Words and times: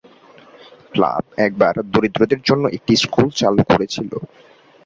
Club 0.93 1.23
একবার 1.45 1.73
দরিদ্রদের 1.93 2.41
জন্য 2.41 2.63
একটি 2.77 2.93
স্কুল 3.03 3.27
চালু 3.39 3.61
করেছিলো। 3.71 4.17